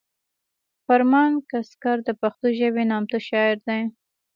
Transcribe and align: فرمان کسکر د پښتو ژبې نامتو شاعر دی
فرمان 0.85 1.31
کسکر 1.51 1.97
د 2.07 2.09
پښتو 2.21 2.47
ژبې 2.59 2.83
نامتو 2.91 3.17
شاعر 3.27 3.57
دی 3.67 3.81